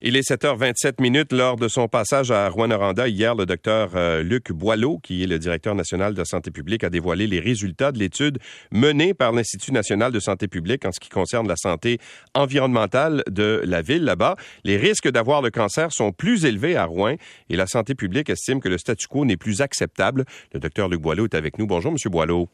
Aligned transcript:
Il 0.00 0.14
est 0.14 0.30
7h27 0.30 1.02
minutes 1.02 1.32
lors 1.32 1.56
de 1.56 1.66
son 1.66 1.88
passage 1.88 2.30
à 2.30 2.48
Rouen-Noranda. 2.48 3.08
Hier, 3.08 3.34
le 3.34 3.46
docteur 3.46 3.96
euh, 3.96 4.22
Luc 4.22 4.52
Boileau, 4.52 5.00
qui 5.02 5.24
est 5.24 5.26
le 5.26 5.40
directeur 5.40 5.74
national 5.74 6.14
de 6.14 6.22
santé 6.22 6.52
publique, 6.52 6.84
a 6.84 6.88
dévoilé 6.88 7.26
les 7.26 7.40
résultats 7.40 7.90
de 7.90 7.98
l'étude 7.98 8.38
menée 8.70 9.12
par 9.12 9.32
l'Institut 9.32 9.72
national 9.72 10.12
de 10.12 10.20
santé 10.20 10.46
publique 10.46 10.84
en 10.84 10.92
ce 10.92 11.00
qui 11.00 11.08
concerne 11.08 11.48
la 11.48 11.56
santé 11.56 11.98
environnementale 12.36 13.24
de 13.28 13.60
la 13.66 13.82
ville 13.82 14.04
là-bas. 14.04 14.36
Les 14.62 14.76
risques 14.76 15.10
d'avoir 15.10 15.42
le 15.42 15.50
cancer 15.50 15.90
sont 15.90 16.12
plus 16.12 16.44
élevés 16.44 16.76
à 16.76 16.84
Rouen 16.84 17.16
et 17.50 17.56
la 17.56 17.66
santé 17.66 17.96
publique 17.96 18.30
estime 18.30 18.60
que 18.60 18.68
le 18.68 18.78
statu 18.78 19.08
quo 19.08 19.24
n'est 19.24 19.36
plus 19.36 19.62
acceptable. 19.62 20.26
Le 20.54 20.60
docteur 20.60 20.88
Luc 20.88 21.00
Boileau 21.00 21.24
est 21.24 21.34
avec 21.34 21.58
nous. 21.58 21.66
Bonjour, 21.66 21.90
Monsieur 21.90 22.10
Boileau. 22.10 22.48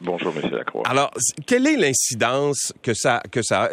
Bonjour, 0.00 0.34
M. 0.36 0.50
Lacroix. 0.50 0.82
Alors, 0.86 1.10
quelle 1.46 1.66
est 1.66 1.76
l'incidence 1.76 2.74
que 2.82 2.92
ça, 2.92 3.22
que 3.30 3.40
ça, 3.42 3.70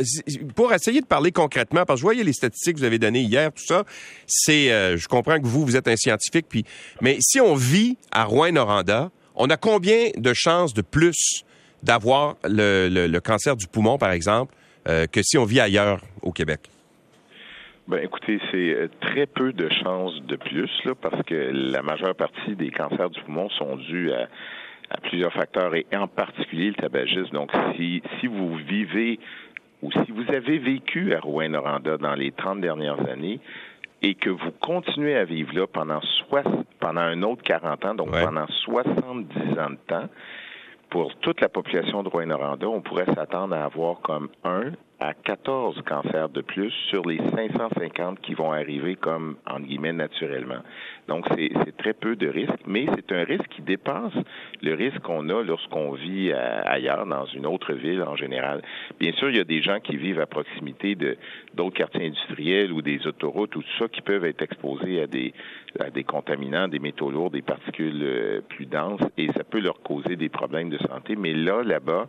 pour 0.55 0.71
essayer 0.71 1.01
de 1.01 1.05
parler 1.05 1.31
concrètement, 1.31 1.83
parce 1.85 1.97
que 1.97 2.01
je 2.01 2.05
voyais 2.05 2.23
les 2.23 2.33
statistiques 2.33 2.75
que 2.75 2.79
vous 2.79 2.85
avez 2.85 2.99
données 2.99 3.21
hier, 3.21 3.51
tout 3.51 3.63
ça, 3.65 3.83
c'est, 4.25 4.71
euh, 4.71 4.95
je 4.95 5.07
comprends 5.07 5.37
que 5.37 5.45
vous, 5.45 5.65
vous 5.65 5.75
êtes 5.75 5.87
un 5.87 5.97
scientifique, 5.97 6.45
puis, 6.47 6.63
mais 7.01 7.17
si 7.19 7.41
on 7.41 7.55
vit 7.55 7.97
à 8.11 8.23
Rouen-Noranda, 8.23 9.11
on 9.35 9.49
a 9.49 9.57
combien 9.57 10.11
de 10.15 10.33
chances 10.33 10.73
de 10.73 10.81
plus 10.81 11.43
d'avoir 11.81 12.37
le, 12.45 13.19
cancer 13.19 13.57
du 13.57 13.67
poumon, 13.67 13.97
par 13.97 14.11
exemple, 14.11 14.53
euh, 14.87 15.05
que 15.07 15.21
si 15.21 15.37
on 15.37 15.43
vit 15.43 15.59
ailleurs 15.59 15.99
au 16.21 16.31
Québec? 16.31 16.61
Ben, 17.89 17.99
écoutez, 18.01 18.39
c'est 18.49 18.73
euh, 18.73 18.87
très 19.01 19.25
peu 19.25 19.51
de 19.51 19.69
chances 19.83 20.21
de 20.21 20.37
plus, 20.37 20.71
là, 20.85 20.93
parce 20.95 21.21
que 21.23 21.35
la 21.35 21.81
majeure 21.81 22.15
partie 22.15 22.55
des 22.55 22.71
cancers 22.71 23.09
du 23.09 23.19
poumon 23.23 23.49
sont 23.49 23.75
dus 23.75 24.13
à 24.13 24.29
à 24.89 24.97
plusieurs 24.97 25.33
facteurs 25.33 25.75
et 25.75 25.85
en 25.93 26.07
particulier 26.07 26.69
le 26.69 26.75
tabagisme. 26.75 27.33
Donc, 27.33 27.51
si, 27.75 28.01
si 28.19 28.27
vous 28.27 28.55
vivez 28.55 29.19
ou 29.81 29.91
si 29.91 30.11
vous 30.11 30.33
avez 30.33 30.59
vécu 30.59 31.13
à 31.13 31.19
Rouen-Noranda 31.19 31.97
dans 31.97 32.15
les 32.15 32.31
30 32.31 32.61
dernières 32.61 32.99
années 33.09 33.39
et 34.01 34.15
que 34.15 34.29
vous 34.29 34.51
continuez 34.59 35.15
à 35.15 35.25
vivre 35.25 35.53
là 35.53 35.67
pendant, 35.67 35.99
pendant 36.79 37.01
un 37.01 37.21
autre 37.23 37.43
40 37.43 37.85
ans, 37.85 37.95
donc 37.95 38.11
pendant 38.11 38.47
70 38.47 39.59
ans 39.59 39.69
de 39.69 39.77
temps, 39.87 40.09
pour 40.89 41.15
toute 41.15 41.41
la 41.41 41.49
population 41.49 42.03
de 42.03 42.09
Rouen-Noranda, 42.09 42.67
on 42.67 42.81
pourrait 42.81 43.11
s'attendre 43.15 43.55
à 43.55 43.65
avoir 43.65 43.99
comme 44.01 44.29
un 44.43 44.71
à 45.03 45.13
14 45.13 45.81
cancers 45.85 46.29
de 46.29 46.39
plus 46.39 46.71
sur 46.89 47.05
les 47.05 47.17
550 47.17 48.21
qui 48.21 48.35
vont 48.35 48.53
arriver 48.53 48.95
comme, 48.95 49.35
en 49.45 49.59
guillemets, 49.59 49.91
naturellement. 49.91 50.61
Donc, 51.09 51.25
c'est 51.35 51.75
très 51.77 51.93
peu 51.93 52.15
de 52.15 52.29
risque, 52.29 52.61
mais 52.65 52.85
c'est 52.95 53.11
un 53.11 53.25
risque 53.25 53.49
qui 53.49 53.61
dépasse 53.61 54.13
le 54.61 54.73
risque 54.73 54.99
qu'on 54.99 55.27
a 55.27 55.43
lorsqu'on 55.43 55.91
vit 55.91 56.31
euh, 56.31 56.61
ailleurs, 56.63 57.05
dans 57.05 57.25
une 57.25 57.45
autre 57.45 57.73
ville 57.73 58.01
en 58.01 58.15
général. 58.15 58.61
Bien 58.97 59.11
sûr, 59.11 59.29
il 59.29 59.35
y 59.35 59.41
a 59.41 59.43
des 59.43 59.61
gens 59.61 59.81
qui 59.81 59.97
vivent 59.97 60.21
à 60.21 60.25
proximité 60.25 60.95
d'autres 61.53 61.75
quartiers 61.75 62.07
industriels 62.07 62.71
ou 62.71 62.81
des 62.81 63.05
autoroutes 63.05 63.57
ou 63.57 63.61
tout 63.61 63.77
ça 63.79 63.89
qui 63.89 64.01
peuvent 64.01 64.23
être 64.23 64.41
exposés 64.41 65.01
à 65.01 65.07
des, 65.07 65.33
à 65.81 65.89
des 65.89 66.05
contaminants, 66.05 66.69
des 66.69 66.79
métaux 66.79 67.11
lourds, 67.11 67.29
des 67.29 67.41
particules 67.41 68.01
euh, 68.03 68.41
plus 68.47 68.67
denses 68.67 69.01
et 69.17 69.27
ça 69.33 69.43
peut 69.43 69.59
leur 69.59 69.81
causer 69.81 70.15
des 70.15 70.29
problèmes 70.29 70.69
de 70.69 70.77
santé. 70.77 71.17
Mais 71.17 71.33
là, 71.33 71.61
là-bas, 71.61 72.07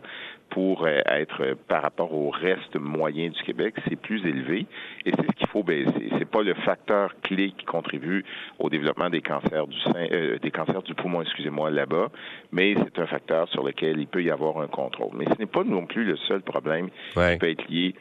pour 0.49 0.85
euh, 0.85 0.99
être 1.07 1.55
par 1.67 1.81
rapport 1.81 2.13
au 2.13 2.29
reste 2.29 2.75
moyen 2.75 3.29
du 3.29 3.43
Québec, 3.43 3.75
c'est 3.87 3.95
plus 3.95 4.25
élevé 4.25 4.65
et 5.05 5.11
c'est 5.11 5.25
ce 5.25 5.35
qu'il 5.35 5.47
faut 5.47 5.63
baisser. 5.63 6.09
C'est 6.17 6.29
pas 6.29 6.43
le 6.43 6.53
facteur 6.53 7.13
clé 7.21 7.53
qui 7.57 7.65
contribue 7.65 8.23
au 8.59 8.69
développement 8.69 9.09
des 9.09 9.21
cancers 9.21 9.67
du 9.67 9.79
sein, 9.81 10.07
euh, 10.11 10.37
des 10.39 10.51
cancers 10.51 10.83
du 10.83 10.93
poumon, 10.93 11.21
excusez-moi, 11.21 11.71
là-bas, 11.71 12.09
mais 12.51 12.75
c'est 12.83 12.99
un 12.99 13.07
facteur 13.07 13.47
sur 13.49 13.63
lequel 13.63 13.99
il 13.99 14.07
peut 14.07 14.23
y 14.23 14.31
avoir 14.31 14.59
un 14.59 14.67
contrôle. 14.67 15.11
Mais 15.17 15.25
ce 15.25 15.39
n'est 15.39 15.45
pas 15.45 15.63
non 15.63 15.85
plus 15.85 16.03
le 16.03 16.15
seul 16.17 16.41
problème 16.41 16.89
qui 16.89 17.37
peut 17.37 17.49
être 17.49 17.67
lié 17.69 17.95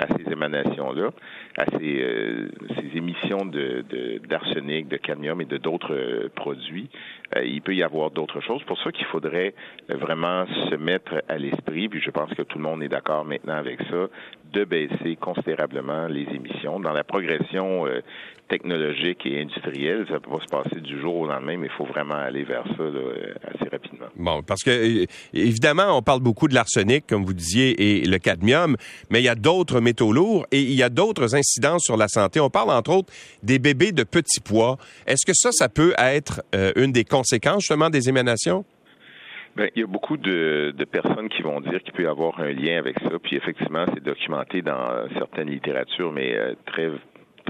à 0.00 0.06
ces 0.16 0.32
émanations-là, 0.32 1.10
à 1.58 1.66
ces, 1.78 2.00
euh, 2.00 2.48
ces 2.74 2.96
émissions 2.96 3.44
de, 3.44 3.84
d'arsenic, 4.26 4.88
de, 4.88 4.96
cadmium 4.96 5.40
et 5.40 5.44
de 5.44 5.58
d'autres 5.58 5.94
euh, 5.94 6.30
produits. 6.34 6.88
Euh, 7.36 7.44
il 7.44 7.62
peut 7.62 7.74
y 7.74 7.82
avoir 7.82 8.10
d'autres 8.10 8.40
choses. 8.40 8.62
Pour 8.64 8.80
ça 8.82 8.90
qu'il 8.92 9.06
faudrait 9.06 9.54
vraiment 9.88 10.46
se 10.68 10.74
mettre 10.76 11.22
à 11.28 11.38
l'esprit, 11.38 11.88
puis 11.88 12.00
je 12.00 12.10
pense 12.10 12.32
que 12.34 12.42
tout 12.42 12.58
le 12.58 12.64
monde 12.64 12.82
est 12.82 12.88
d'accord 12.88 13.24
maintenant 13.24 13.56
avec 13.56 13.80
ça, 13.90 14.08
de 14.52 14.64
baisser 14.64 15.16
considérablement 15.16 16.06
les 16.08 16.26
émissions. 16.34 16.80
Dans 16.80 16.92
la 16.92 17.04
progression 17.04 17.86
technologique 18.50 19.24
et 19.24 19.40
industrielle, 19.40 20.04
ça 20.08 20.18
peut 20.18 20.30
pas 20.30 20.44
se 20.44 20.50
passer 20.50 20.80
du 20.80 21.00
jour 21.00 21.16
au 21.16 21.26
lendemain, 21.26 21.56
mais 21.56 21.68
il 21.68 21.72
faut 21.72 21.84
vraiment 21.84 22.16
aller 22.16 22.42
vers 22.42 22.64
ça 22.76 22.84
assez 23.54 23.68
rapidement. 23.70 24.06
Bon, 24.16 24.42
parce 24.42 24.62
que 24.62 25.06
évidemment, 25.32 25.96
on 25.96 26.02
parle 26.02 26.20
beaucoup 26.20 26.48
de 26.48 26.54
l'arsenic, 26.54 27.06
comme 27.06 27.24
vous 27.24 27.32
disiez, 27.32 28.00
et 28.00 28.04
le 28.04 28.18
cadmium, 28.18 28.76
mais 29.08 29.20
il 29.20 29.24
y 29.24 29.28
a 29.28 29.36
d'autres 29.36 29.80
métaux 29.80 30.12
lourds 30.12 30.46
et 30.50 30.60
il 30.60 30.74
y 30.74 30.82
a 30.82 30.88
d'autres 30.88 31.34
incidences 31.36 31.84
sur 31.84 31.96
la 31.96 32.08
santé. 32.08 32.40
On 32.40 32.50
parle 32.50 32.70
entre 32.70 32.90
autres 32.90 33.12
des 33.44 33.60
bébés 33.60 33.92
de 33.92 34.02
petits 34.02 34.40
poids. 34.40 34.76
Est-ce 35.06 35.24
que 35.24 35.32
ça, 35.34 35.52
ça 35.52 35.68
peut 35.68 35.94
être 35.96 36.42
euh, 36.54 36.72
une 36.74 36.90
des 36.90 37.04
justement 37.22 37.90
des 37.90 38.08
émanations? 38.08 38.64
Bien, 39.56 39.68
il 39.74 39.80
y 39.80 39.82
a 39.82 39.86
beaucoup 39.86 40.16
de, 40.16 40.72
personnes 40.90 41.28
qui 41.28 41.42
vont 41.42 41.60
dire 41.60 41.82
qu'il 41.82 41.92
peut 41.92 42.04
y 42.04 42.06
avoir 42.06 42.38
un 42.38 42.52
lien 42.52 42.78
avec 42.78 42.98
ça. 43.00 43.10
Puis 43.22 43.36
effectivement, 43.36 43.84
c'est 43.92 44.02
documenté 44.02 44.62
dans 44.62 45.08
certaines 45.18 45.50
littératures, 45.50 46.12
mais 46.12 46.36
euh, 46.36 46.54
très 46.66 46.88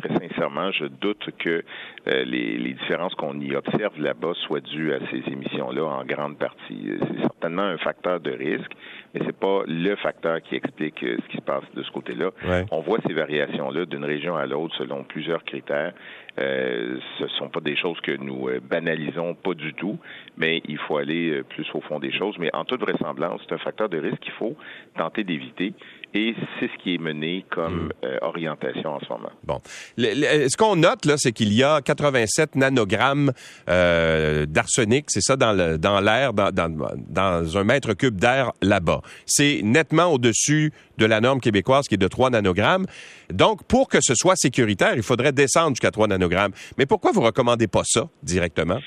très 0.01 0.29
sincèrement, 0.29 0.71
je 0.73 0.87
doute 0.87 1.31
que 1.39 1.63
euh, 2.09 2.25
les, 2.25 2.57
les, 2.59 2.75
différences 2.75 3.15
qu'on 3.15 3.39
y 3.41 3.55
observe 3.55 4.01
là-bas 4.01 4.33
soient 4.47 4.61
dues 4.61 4.93
à 4.93 4.99
ces 5.11 5.23
émissions-là 5.31 5.85
en 5.85 6.05
grande 6.05 6.39
partie. 6.39 6.93
C'est 7.01 7.21
certainement 7.21 7.63
un 7.63 7.79
facteur 7.79 8.21
de 8.21 8.31
risque, 8.31 8.73
mais 9.15 9.21
c'est 9.25 9.37
pas 9.37 9.63
le 9.67 9.97
facteur 9.97 10.41
qui 10.43 10.57
explique 10.57 11.03
euh, 11.03 11.17
ce 11.23 11.29
qui 11.29 11.37
se 11.39 11.43
passe 11.43 11.65
de 11.75 11.83
ce 11.83 11.91
côté-là. 11.91 12.31
On 12.71 12.81
voit 12.81 12.99
ces 13.07 13.13
variations-là 13.13 13.85
d'une 13.87 14.05
région 14.05 14.37
à 14.37 14.47
l'autre 14.47 14.75
selon 14.77 15.05
plusieurs 15.05 15.45
critères. 15.45 15.93
Euh, 16.39 16.99
ce 17.19 17.27
sont 17.29 17.49
pas 17.49 17.61
des 17.61 17.77
choses 17.77 18.01
que 18.01 18.13
nous 18.13 18.49
euh, 18.49 18.61
banalisons 18.61 19.35
pas 19.35 19.55
du 19.55 19.75
tout, 19.75 19.99
mais 20.37 20.63
il 20.69 20.79
faut 20.79 20.97
aller 20.97 21.43
plus 21.49 21.67
au 21.75 21.81
fond 21.81 21.99
des 21.99 22.13
choses. 22.13 22.37
Mais 22.39 22.51
en 22.55 22.65
toute 22.65 22.81
vraisemblance, 22.81 23.41
c'est 23.49 23.55
un 23.55 23.59
facteur 23.59 23.89
de 23.89 23.99
risque 23.99 24.21
qu'il 24.21 24.33
faut 24.33 24.57
tenter 24.97 25.25
d'éviter. 25.25 25.73
Et 26.15 26.35
c'est 26.59 26.67
ce 26.67 26.83
qui 26.83 26.95
est 26.95 26.99
mené 26.99 27.45
comme 27.51 27.93
hmm. 28.03 28.19
orientation 28.23 28.95
en 28.95 29.01
ce 29.01 29.09
moment. 29.09 29.31
Bon. 29.45 29.61
ce 29.97 30.57
qu'on 30.57 30.77
note, 30.77 31.05
là, 31.05 31.15
c'est 31.17 31.33
qu'il 31.33 31.53
y 31.53 31.63
a 31.63 31.81
87 31.83 32.57
nanogrammes 32.57 33.33
d'arsenic, 33.67 35.07
c'est 35.09 35.21
ça, 35.21 35.37
dans 35.37 36.01
l'air, 36.01 36.33
dans, 36.33 36.53
dans, 36.53 36.69
dans 37.09 37.59
un 37.59 37.65
mètre 37.65 37.95
cube 37.95 38.17
d'air 38.17 38.53
là-bas. 38.61 39.03
C'est 39.27 39.61
nettement 39.63 40.07
au-dessus 40.07 40.73
de 40.99 41.07
la 41.07 41.21
norme 41.21 41.41
québécoise 41.41 41.89
qui 41.89 41.95
est 41.95 41.99
de 41.99 42.09
3 42.09 42.31
nanogrammes. 42.31 42.87
Donc, 43.33 43.65
pour 43.65 43.89
que 43.89 43.99
ce 44.01 44.15
soit 44.15 44.37
sécuritaire, 44.37 44.95
il 44.95 45.03
faudrait 45.03 45.33
descendre 45.33 45.71
jusqu'à 45.71 45.91
3 45.91 46.09
nanogrammes. 46.09 46.53
Mais 46.79 46.87
pourquoi 46.87 47.13
vous 47.13 47.23
recommandez 47.23 47.67
pas 47.67 47.83
ça 47.85 48.09
directement? 48.23 48.81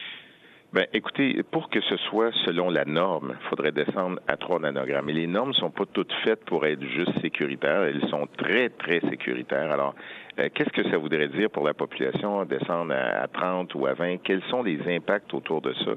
Ben, 0.74 0.88
écoutez, 0.92 1.44
pour 1.52 1.70
que 1.70 1.80
ce 1.82 1.98
soit 1.98 2.32
selon 2.46 2.72
la 2.72 2.84
norme, 2.84 3.36
il 3.40 3.48
faudrait 3.48 3.72
descendre 3.72 4.20
à 4.28 4.38
3 4.38 4.58
nanogrammes. 4.62 5.08
Et 5.10 5.14
les 5.14 5.28
normes 5.28 5.50
ne 5.50 5.54
sont 5.54 5.70
pas 5.70 5.86
toutes 5.86 6.12
faites 6.24 6.44
pour 6.46 6.66
être 6.66 6.82
juste 6.82 7.22
sécuritaires. 7.22 7.84
Elles 7.84 8.10
sont 8.10 8.28
très, 8.38 8.70
très 8.70 9.00
sécuritaires. 9.02 9.72
Alors, 9.72 9.94
euh, 10.40 10.50
qu'est-ce 10.52 10.72
que 10.72 10.90
ça 10.90 10.98
voudrait 10.98 11.28
dire 11.28 11.52
pour 11.52 11.68
la 11.68 11.76
population, 11.76 12.44
descendre 12.46 12.96
à, 12.96 13.28
30 13.28 13.76
ou 13.76 13.86
à 13.86 13.94
20? 13.94 14.18
Quels 14.24 14.42
sont 14.50 14.64
les 14.64 14.80
impacts 14.88 15.32
autour 15.36 15.62
de 15.62 15.74
ça? 15.74 15.92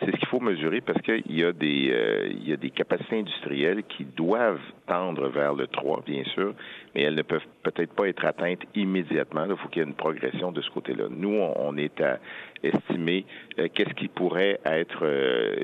C'est 0.00 0.10
ce 0.12 0.16
qu'il 0.16 0.28
faut 0.28 0.40
mesurer 0.40 0.80
parce 0.80 1.00
qu'il 1.02 1.36
y 1.36 1.44
a 1.44 1.52
des 1.52 1.90
euh, 1.92 2.28
il 2.30 2.48
y 2.48 2.52
a 2.52 2.56
des 2.56 2.70
capacités 2.70 3.18
industrielles 3.18 3.82
qui 3.84 4.04
doivent 4.04 4.60
tendre 4.86 5.28
vers 5.28 5.54
le 5.54 5.66
3, 5.66 6.02
bien 6.06 6.24
sûr, 6.24 6.54
mais 6.94 7.02
elles 7.02 7.14
ne 7.14 7.22
peuvent 7.22 7.46
peut-être 7.62 7.92
pas 7.94 8.08
être 8.08 8.24
atteintes 8.24 8.62
immédiatement. 8.74 9.44
Il 9.48 9.56
faut 9.56 9.68
qu'il 9.68 9.82
y 9.82 9.84
ait 9.84 9.88
une 9.88 9.94
progression 9.94 10.52
de 10.52 10.62
ce 10.62 10.70
côté-là. 10.70 11.04
Nous, 11.10 11.34
on, 11.34 11.76
est 11.76 12.00
à 12.00 12.18
estimer 12.62 13.24
euh, 13.58 13.68
qu'est-ce 13.72 13.94
qui 13.94 14.08
pourrait 14.08 14.58
être 14.64 15.06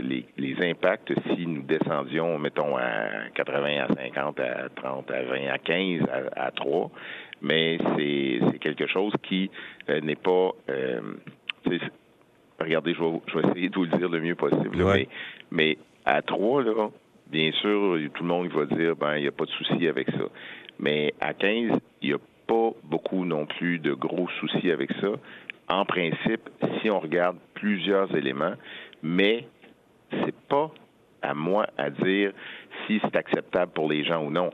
les, 0.01 0.27
les 0.37 0.71
impacts 0.71 1.13
si 1.35 1.47
nous 1.47 1.63
descendions, 1.63 2.39
mettons, 2.39 2.77
à 2.77 3.31
80, 3.35 3.87
à 3.89 3.95
50, 3.95 4.41
à 4.41 4.69
30, 4.75 5.11
à 5.11 5.23
20, 5.23 5.47
à 5.49 5.59
15, 5.59 6.03
à, 6.37 6.47
à 6.47 6.51
3 6.51 6.91
mais 7.43 7.79
c'est 7.97 8.59
quelque 8.59 8.87
chose 8.87 9.13
qui 9.23 9.51
euh, 9.89 10.01
n'est 10.01 10.17
pas. 10.17 10.53
Regardez, 12.59 12.95
je 12.95 13.03
vais, 13.03 13.21
je 13.27 13.39
vais, 13.39 13.49
essayer 13.49 13.69
de 13.69 13.75
vous 13.75 13.85
le 13.85 13.99
dire 13.99 14.09
le 14.09 14.21
mieux 14.21 14.35
possible, 14.35 14.77
mais, 14.85 15.09
mais 15.51 15.79
à 16.05 16.23
trois, 16.23 16.63
là, 16.63 16.91
bien 17.27 17.53
sûr, 17.53 17.99
tout 18.15 18.23
le 18.23 18.29
monde 18.29 18.49
va 18.49 18.65
dire 18.65 18.97
ben 18.97 19.17
il 19.17 19.23
n'y 19.23 19.29
a 19.29 19.33
pas 19.33 19.45
de 19.45 19.51
souci 19.51 19.87
avec 19.87 20.09
ça. 20.11 20.25
Mais 20.79 21.15
à 21.21 21.35
15, 21.35 21.79
il 22.03 22.09
n'y 22.09 22.15
a 22.15 22.19
pas 22.47 22.71
beaucoup 22.85 23.25
non 23.25 23.47
plus 23.47 23.79
de 23.79 23.93
gros 23.93 24.29
soucis 24.41 24.71
avec 24.71 24.91
ça. 25.01 25.09
En 25.69 25.85
principe, 25.85 26.49
si 26.81 26.91
on 26.91 27.01
regarde 27.01 27.39
plusieurs 27.55 28.15
éléments, 28.15 28.55
mais 29.03 29.47
c'est 30.11 30.37
pas 30.49 30.71
à 31.23 31.35
moi 31.35 31.67
à 31.77 31.91
dire 31.91 32.33
si 32.87 33.01
c'est 33.03 33.17
acceptable 33.17 33.73
pour 33.73 33.89
les 33.89 34.05
gens 34.05 34.23
ou 34.23 34.31
non. 34.31 34.51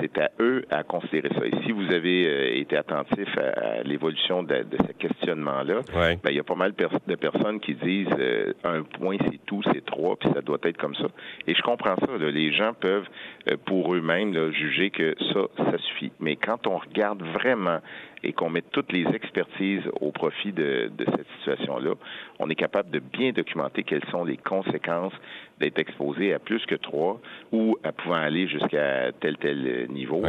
C'est 0.00 0.18
à 0.18 0.30
eux 0.40 0.64
à 0.70 0.82
considérer 0.82 1.28
ça. 1.34 1.46
Et 1.46 1.52
si 1.64 1.72
vous 1.72 1.92
avez 1.92 2.26
euh, 2.26 2.58
été 2.58 2.76
attentif 2.76 3.28
à, 3.38 3.82
l'évolution 3.82 4.42
de, 4.42 4.64
ce 4.86 4.92
questionnement-là, 4.92 5.80
ben, 5.94 6.30
il 6.30 6.36
y 6.36 6.40
a 6.40 6.44
pas 6.44 6.54
mal 6.54 6.72
de 7.06 7.14
personnes 7.14 7.60
qui 7.60 7.74
disent 7.74 8.08
euh, 8.18 8.52
un 8.64 8.82
point 8.82 9.16
c'est 9.30 9.40
tout, 9.46 9.62
c'est 9.72 9.84
trois, 9.84 10.16
puis 10.16 10.28
ça 10.34 10.40
doit 10.40 10.58
être 10.64 10.76
comme 10.76 10.94
ça. 10.94 11.06
Et 11.46 11.54
je 11.54 11.62
comprends 11.62 11.96
ça. 11.96 12.06
Les 12.18 12.52
gens 12.52 12.72
peuvent, 12.74 13.08
euh, 13.50 13.56
pour 13.64 13.94
eux-mêmes, 13.94 14.52
juger 14.52 14.90
que 14.90 15.14
ça, 15.32 15.40
ça 15.56 15.78
suffit. 15.78 16.12
Mais 16.20 16.36
quand 16.36 16.66
on 16.66 16.78
regarde 16.78 17.22
vraiment 17.22 17.80
et 18.24 18.32
qu'on 18.32 18.50
mette 18.50 18.70
toutes 18.72 18.92
les 18.92 19.06
expertises 19.14 19.82
au 20.00 20.10
profit 20.10 20.52
de, 20.52 20.90
de 20.96 21.04
cette 21.04 21.26
situation-là, 21.38 21.94
on 22.38 22.48
est 22.48 22.54
capable 22.54 22.90
de 22.90 22.98
bien 22.98 23.32
documenter 23.32 23.82
quelles 23.82 24.04
sont 24.10 24.24
les 24.24 24.38
conséquences 24.38 25.12
d'être 25.60 25.78
exposé 25.78 26.34
à 26.34 26.38
plus 26.38 26.64
que 26.66 26.74
trois 26.74 27.20
ou 27.52 27.76
à 27.84 27.92
pouvant 27.92 28.14
aller 28.14 28.48
jusqu'à 28.48 29.12
tel 29.20 29.36
tel 29.36 29.86
niveau. 29.90 30.22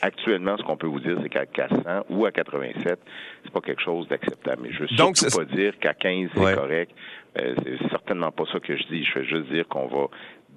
Actuellement, 0.00 0.56
ce 0.56 0.62
qu'on 0.62 0.76
peut 0.76 0.86
vous 0.86 1.00
dire, 1.00 1.18
c'est 1.22 1.28
qu'à 1.28 1.46
400 1.46 2.06
ou 2.08 2.24
à 2.24 2.30
87, 2.30 2.98
c'est 3.44 3.52
pas 3.52 3.60
quelque 3.60 3.82
chose 3.82 4.08
d'acceptable. 4.08 4.62
Mais 4.62 4.72
je 4.72 4.80
veux 4.80 4.88
surtout 4.88 5.36
pas 5.36 5.44
dire 5.44 5.78
qu'à 5.78 5.94
15, 5.94 6.30
c'est 6.34 6.54
correct. 6.54 6.92
Euh, 7.38 7.54
c'est 7.62 7.88
certainement 7.90 8.32
pas 8.32 8.44
ça 8.52 8.58
que 8.58 8.76
je 8.76 8.82
dis. 8.88 9.04
Je 9.04 9.20
veux 9.20 9.24
juste 9.24 9.52
dire 9.52 9.68
qu'on 9.68 9.86
va 9.86 10.06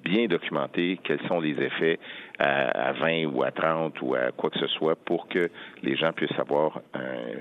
bien 0.03 0.27
documenter 0.27 0.99
quels 1.03 1.21
sont 1.27 1.39
les 1.39 1.55
effets 1.61 1.99
à, 2.39 2.93
20 2.93 3.25
ou 3.25 3.43
à 3.43 3.51
30 3.51 4.01
ou 4.01 4.15
à 4.15 4.31
quoi 4.31 4.49
que 4.49 4.59
ce 4.59 4.67
soit 4.67 4.95
pour 4.95 5.27
que 5.27 5.49
les 5.81 5.95
gens 5.95 6.11
puissent 6.11 6.37
avoir 6.37 6.81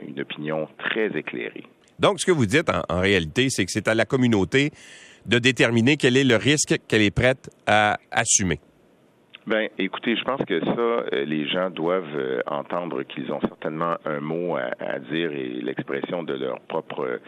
une 0.06 0.20
opinion 0.20 0.68
très 0.78 1.06
éclairée. 1.16 1.64
Donc, 1.98 2.20
ce 2.20 2.26
que 2.26 2.32
vous 2.32 2.46
dites 2.46 2.70
en 2.88 3.00
réalité, 3.00 3.48
c'est 3.48 3.64
que 3.64 3.70
c'est 3.70 3.88
à 3.88 3.94
la 3.94 4.04
communauté 4.04 4.70
de 5.26 5.38
déterminer 5.38 5.96
quel 5.96 6.16
est 6.16 6.24
le 6.24 6.36
risque 6.36 6.74
qu'elle 6.88 7.02
est 7.02 7.14
prête 7.14 7.50
à 7.66 7.98
assumer. 8.10 8.58
Ben, 9.44 9.68
écoutez, 9.76 10.16
je 10.16 10.22
pense 10.22 10.40
que 10.44 10.60
ça, 10.64 10.70
euh, 10.78 11.24
les 11.24 11.48
gens 11.48 11.68
doivent 11.68 12.14
euh, 12.14 12.40
entendre 12.46 13.02
qu'ils 13.02 13.32
ont 13.32 13.40
certainement 13.40 13.96
un 14.04 14.20
mot 14.20 14.56
à, 14.56 15.00
dire 15.00 15.32
et 15.32 15.60
l'expression 15.60 16.22
de 16.22 16.34
leur 16.34 16.60
propre 16.60 17.18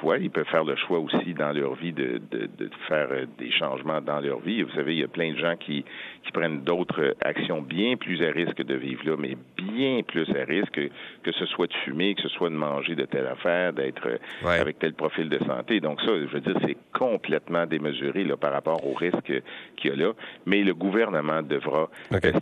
choix. 0.00 0.18
Ils 0.18 0.30
peuvent 0.30 0.46
faire 0.46 0.64
le 0.64 0.76
choix 0.76 0.98
aussi 0.98 1.34
dans 1.34 1.52
leur 1.52 1.74
vie 1.74 1.92
de, 1.92 2.20
de, 2.30 2.48
de, 2.58 2.70
faire 2.88 3.08
euh, 3.10 3.26
des 3.38 3.50
changements 3.50 4.00
dans 4.00 4.20
leur 4.20 4.40
vie. 4.40 4.62
Vous 4.62 4.72
savez, 4.74 4.94
il 4.94 5.00
y 5.00 5.04
a 5.04 5.08
plein 5.08 5.32
de 5.32 5.38
gens 5.38 5.56
qui, 5.56 5.84
qui 6.24 6.32
prennent 6.32 6.60
d'autres 6.60 7.16
actions 7.20 7.60
bien 7.60 7.96
plus 7.96 8.22
à 8.22 8.30
risque 8.30 8.62
de 8.62 8.74
vivre 8.74 9.02
là, 9.04 9.16
mais 9.18 9.36
bien 9.56 10.02
plus 10.02 10.28
à 10.30 10.44
risque 10.44 10.80
que, 11.22 11.32
ce 11.32 11.46
soit 11.46 11.66
de 11.66 11.74
fumer, 11.84 12.14
que 12.14 12.22
ce 12.22 12.28
soit 12.28 12.50
de 12.50 12.54
manger 12.54 12.94
de 12.94 13.04
telle 13.04 13.26
affaire, 13.26 13.72
d'être 13.72 14.06
euh, 14.06 14.46
avec 14.46 14.78
tel 14.78 14.94
profil 14.94 15.28
de 15.28 15.38
santé. 15.44 15.80
Donc 15.80 16.00
ça, 16.00 16.08
je 16.08 16.32
veux 16.32 16.40
dire, 16.40 16.56
c'est 16.64 16.76
complètement 16.92 17.66
démesuré 17.66 18.24
là, 18.24 18.36
par 18.36 18.52
rapport 18.52 18.86
au 18.86 18.94
risque 18.94 19.32
qu'il 19.76 19.90
y 19.90 19.92
a 19.92 19.96
là. 19.96 20.12
Mais 20.46 20.62
le 20.62 20.74
gouvernement 20.74 21.42
devra 21.42 21.90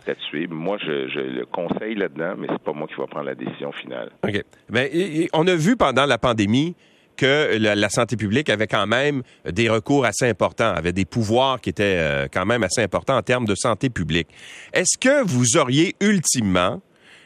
statuer. 0.01 0.47
Moi, 0.47 0.77
je, 0.79 1.07
je 1.07 1.19
le 1.19 1.45
conseille 1.45 1.95
là-dedans, 1.95 2.35
mais 2.37 2.47
c'est 2.49 2.61
pas 2.61 2.73
moi 2.73 2.87
qui 2.87 2.95
va 2.95 3.07
prendre 3.07 3.25
la 3.25 3.35
décision 3.35 3.71
finale. 3.71 4.11
OK. 4.23 4.43
Ben, 4.69 4.89
on 5.33 5.47
a 5.47 5.55
vu 5.55 5.75
pendant 5.75 6.05
la 6.05 6.17
pandémie 6.17 6.75
que 7.15 7.57
la, 7.57 7.89
santé 7.89 8.15
publique 8.15 8.49
avait 8.49 8.67
quand 8.67 8.87
même 8.87 9.23
des 9.49 9.69
recours 9.69 10.05
assez 10.05 10.27
importants, 10.27 10.73
avait 10.73 10.93
des 10.93 11.05
pouvoirs 11.05 11.61
qui 11.61 11.69
étaient 11.69 11.97
euh, 11.97 12.27
quand 12.31 12.45
même 12.45 12.63
assez 12.63 12.81
importants 12.81 13.17
en 13.17 13.21
termes 13.21 13.45
de 13.45 13.55
santé 13.55 13.89
publique. 13.89 14.27
Est-ce 14.73 14.97
que 14.97 15.23
vous 15.23 15.57
auriez 15.57 15.95
ultimement 16.01 16.81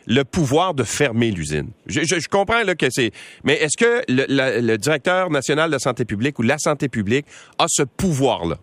le 0.05 0.23
pouvoir 0.23 0.73
de 0.73 0.83
fermer 0.83 1.31
l'usine? 1.31 1.69
Je, 1.87 2.27
comprends 2.27 2.63
que 2.77 2.87
c'est... 2.89 3.11
Mais 3.43 3.53
est-ce 3.55 3.77
que 3.77 4.03
le, 4.07 4.77
directeur 4.77 5.29
national 5.29 5.69
de 5.69 5.75
la 5.75 5.79
santé 5.79 6.05
publique 6.05 6.39
ou 6.39 6.43
la 6.43 6.57
santé 6.57 6.87
publique 6.89 7.25
a 7.59 7.65
ce 7.67 7.83
pouvoir-là? 7.83 8.57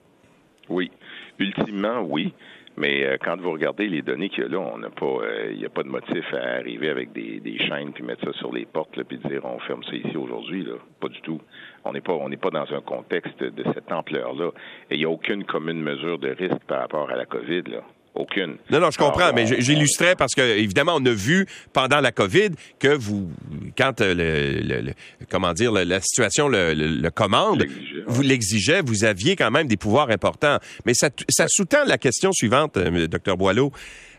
Oui. 0.68 0.90
Ultimement, 1.38 2.00
oui. 2.08 2.32
Mais 2.76 3.04
euh, 3.04 3.16
quand 3.22 3.40
vous 3.40 3.52
regardez 3.52 3.86
les 3.86 4.02
données 4.02 4.28
qu'il 4.28 4.42
y 4.44 4.46
a 4.46 4.48
là, 4.48 4.58
on 4.58 4.78
n'a 4.78 4.90
pas, 4.90 5.06
euh, 5.06 5.50
il 5.52 5.58
n'y 5.58 5.64
a 5.64 5.68
pas 5.68 5.84
de 5.84 5.88
motif 5.88 6.34
à 6.34 6.56
arriver 6.56 6.88
avec 6.90 7.12
des, 7.12 7.38
des 7.38 7.58
chaînes 7.58 7.92
puis 7.92 8.02
mettre 8.02 8.24
ça 8.24 8.32
sur 8.38 8.52
les 8.52 8.64
portes 8.64 8.96
là, 8.96 9.04
puis 9.04 9.18
dire 9.18 9.44
on 9.44 9.58
ferme 9.60 9.84
ça 9.84 9.94
ici 9.94 10.16
aujourd'hui 10.16 10.64
là. 10.64 10.74
Pas 11.00 11.08
du 11.08 11.20
tout. 11.20 11.40
On 11.84 11.92
n'est 11.92 12.00
pas, 12.00 12.14
on 12.14 12.28
n'est 12.28 12.36
pas 12.36 12.50
dans 12.50 12.72
un 12.74 12.80
contexte 12.80 13.42
de 13.42 13.64
cette 13.74 13.92
ampleur-là. 13.92 14.50
Et 14.90 14.94
il 14.94 14.98
n'y 14.98 15.04
a 15.04 15.10
aucune 15.10 15.44
commune 15.44 15.80
mesure 15.80 16.18
de 16.18 16.30
risque 16.30 16.64
par 16.66 16.80
rapport 16.80 17.10
à 17.10 17.16
la 17.16 17.26
COVID 17.26 17.62
là. 17.62 17.82
Aucune. 18.14 18.58
Non, 18.70 18.78
non, 18.78 18.92
je 18.92 18.98
comprends, 18.98 19.32
mais 19.32 19.60
j'illustrais 19.60 20.14
parce 20.14 20.34
que, 20.34 20.40
évidemment, 20.40 20.94
on 20.96 21.04
a 21.04 21.10
vu 21.10 21.46
pendant 21.72 22.00
la 22.00 22.12
COVID 22.12 22.50
que 22.78 22.94
vous, 22.94 23.28
quand 23.76 24.00
euh, 24.00 24.14
le, 24.62 24.92
comment 25.28 25.52
dire, 25.52 25.72
la 25.72 26.00
situation 26.00 26.48
le, 26.48 27.08
commande, 27.10 27.66
vous 28.06 28.22
l'exigez, 28.22 28.82
vous 28.82 29.04
aviez 29.04 29.34
quand 29.34 29.50
même 29.50 29.66
des 29.66 29.76
pouvoirs 29.76 30.10
importants. 30.10 30.58
Mais 30.86 30.94
ça, 30.94 31.10
ça 31.28 31.46
sous-tend 31.48 31.84
la 31.86 31.98
question 31.98 32.30
suivante, 32.32 32.76
euh, 32.76 33.08
docteur 33.08 33.36
Boileau. 33.36 33.72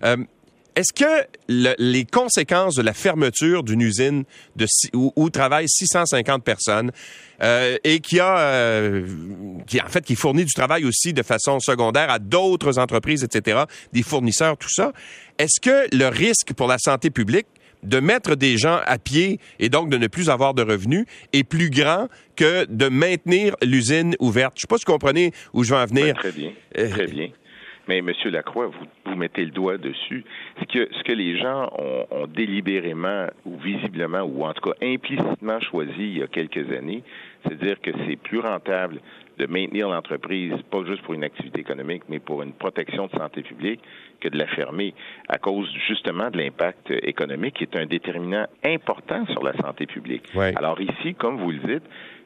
Euh, 0.04 0.18
est-ce 0.76 0.94
que 0.94 1.26
les 1.48 2.06
conséquences 2.06 2.76
de 2.76 2.82
la 2.82 2.94
fermeture 2.94 3.64
d'une 3.64 3.82
usine 3.82 4.26
de, 4.56 4.68
où, 4.94 5.30
travaillent 5.30 5.70
650 5.70 6.44
personnes 6.44 6.92
euh, 7.42 7.78
et 7.84 8.00
qui 8.00 8.20
a, 8.20 8.38
euh, 8.38 9.08
qui 9.68 9.82
en 9.82 9.88
fait 9.88 10.04
qui 10.04 10.16
fournit 10.16 10.44
du 10.44 10.54
travail 10.54 10.86
aussi 10.86 11.14
de 11.14 11.24
façon 11.24 11.60
secondaire 11.60 12.10
à 12.10 12.20
d'autres 12.20 12.78
entreprises, 12.78 13.24
etc., 13.24 13.64
des 13.94 14.04
fournisseurs, 14.04 14.58
tout 14.58 14.70
ça, 14.70 14.92
est-ce 15.38 15.62
que 15.62 15.96
le 15.96 16.08
risque 16.08 16.54
pour 16.54 16.68
la 16.68 16.78
santé 16.78 17.10
publique 17.10 17.48
de 17.84 18.00
mettre 18.00 18.36
des 18.36 18.58
gens 18.58 18.80
à 18.86 18.98
pied 18.98 19.40
et 19.60 19.70
donc 19.70 19.90
de 19.90 19.98
ne 19.98 20.08
plus 20.08 20.30
avoir 20.30 20.54
de 20.54 20.64
revenus 20.64 21.06
est 21.34 21.44
plus 21.44 21.70
grand 21.70 22.08
que 22.36 22.66
de 22.66 22.90
maintenir 22.90 23.56
l'usine 23.62 24.16
ouverte? 24.20 24.54
Je 24.56 24.60
ne 24.60 24.62
sais 24.62 24.68
pas 24.68 24.78
si 24.78 24.86
vous 24.86 24.94
comprenez 24.94 25.32
où 25.54 25.64
je 25.64 25.74
veux 25.74 25.80
en 25.80 25.86
venir. 25.86 26.16
très 26.16 26.32
bien, 26.32 26.52
euh, 26.78 26.90
très 26.90 27.08
bien. 27.08 27.30
Mais 27.88 28.02
Monsieur 28.02 28.32
Lacroix, 28.32 28.68
vous, 29.06 29.16
mettez 29.16 29.46
le 29.46 29.52
doigt 29.52 29.78
dessus. 29.78 30.24
Ce 30.60 30.66
que, 30.66 30.94
ce 30.94 31.04
que 31.04 31.14
les 31.14 31.38
gens 31.38 31.70
ont, 31.78 32.06
ont, 32.12 32.28
délibérément 32.28 33.28
ou 33.46 33.58
visiblement 33.58 34.22
ou 34.22 34.44
en 34.44 34.54
tout 34.54 34.70
cas 34.70 34.76
implicitement 34.82 35.60
choisi 35.60 35.94
il 35.98 36.18
y 36.18 36.24
a 36.24 36.28
quelques 36.28 36.72
années, 36.72 37.04
c'est 37.44 37.58
dire 37.58 37.80
que 37.82 37.92
c'est 38.06 38.16
plus 38.18 38.40
rentable 38.40 39.00
de 39.38 39.46
maintenir 39.48 39.90
l'entreprise, 39.90 40.54
pas 40.72 40.84
juste 40.86 41.02
pour 41.04 41.14
une 41.14 41.24
activité 41.24 41.62
économique, 41.62 42.04
mais 42.10 42.20
pour 42.20 42.42
une 42.42 42.54
protection 42.54 43.08
de 43.08 43.12
santé 43.12 43.42
publique, 43.42 43.82
que 44.22 44.30
de 44.30 44.38
la 44.38 44.48
fermer 44.48 44.94
à 45.28 45.38
cause 45.38 45.70
justement 45.88 46.30
de 46.30 46.38
l'impact 46.38 46.92
économique 47.04 47.56
qui 47.56 47.64
est 47.64 47.76
un 47.76 47.86
déterminant 47.86 48.48
important 48.64 49.26
sur 49.28 49.44
la 49.44 49.54
santé 49.58 49.86
publique. 49.86 50.24
Alors 50.56 50.80
ici, 50.80 51.16
comme 51.16 51.38
vous 51.38 51.52
le 51.52 51.60
dites, 51.60 51.84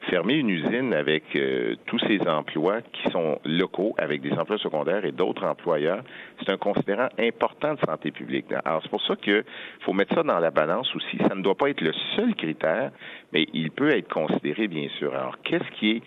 fermer 0.09 0.35
une 0.35 0.49
usine 0.49 0.93
avec 0.93 1.23
euh, 1.35 1.75
tous 1.85 1.99
ces 2.07 2.19
emplois 2.27 2.81
qui 2.93 3.11
sont 3.11 3.39
locaux, 3.43 3.95
avec 3.97 4.21
des 4.21 4.31
emplois 4.31 4.57
secondaires 4.57 5.03
et 5.03 5.11
d'autres 5.11 5.45
employeurs, 5.45 6.03
c'est 6.39 6.49
un 6.51 6.57
considérant 6.57 7.09
important 7.19 7.73
de 7.73 7.79
santé 7.85 8.11
publique. 8.11 8.45
Alors 8.65 8.81
c'est 8.83 8.89
pour 8.89 9.05
ça 9.05 9.15
qu'il 9.15 9.43
faut 9.81 9.93
mettre 9.93 10.15
ça 10.15 10.23
dans 10.23 10.39
la 10.39 10.51
balance 10.51 10.95
aussi. 10.95 11.17
Ça 11.27 11.35
ne 11.35 11.41
doit 11.41 11.55
pas 11.55 11.69
être 11.69 11.81
le 11.81 11.93
seul 12.15 12.35
critère, 12.35 12.91
mais 13.33 13.47
il 13.53 13.71
peut 13.71 13.89
être 13.89 14.07
considéré 14.07 14.67
bien 14.67 14.87
sûr. 14.97 15.13
Alors 15.13 15.37
qu'est-ce 15.43 15.69
qui 15.79 15.97
est 15.97 16.01